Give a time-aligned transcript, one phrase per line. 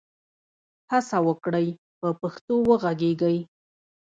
[0.91, 1.67] هڅه وکړئ
[1.99, 3.37] په پښتو وږغېږئ.